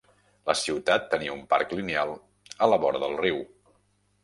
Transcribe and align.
La 0.49 0.53
ciutat 0.61 1.05
tenia 1.11 1.35
un 1.35 1.43
parc 1.51 1.77
lineal 1.81 2.15
a 2.69 2.73
la 2.73 2.83
vora 2.87 3.05
del 3.07 3.17
riu. 3.23 3.41